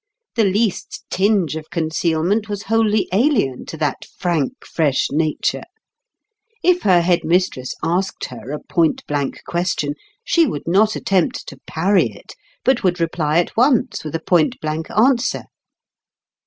[0.35, 5.61] The least tinge of concealment was wholly alien to that frank fresh nature.
[6.63, 9.93] If her head mistress asked her a point blank question,
[10.23, 12.33] she would not attempt to parry it,
[12.65, 15.43] but would reply at once with a point blank answer.